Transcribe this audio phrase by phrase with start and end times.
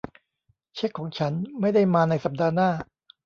[0.75, 2.69] เช็คของฉันไม่ได้มาในสัปดาห์หน้า